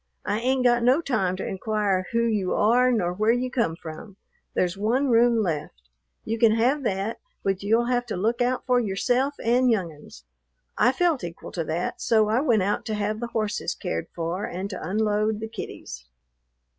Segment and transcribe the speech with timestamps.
[0.25, 4.17] I ain't got no time to inquire who you are nor where you come from.
[4.55, 5.89] There's one room left.
[6.25, 10.23] You can have that, but you'll have to look out for yourself and young 'uns."
[10.75, 14.43] I felt equal to that; so I went out to have the horses cared for
[14.45, 16.03] and to unload the kiddies.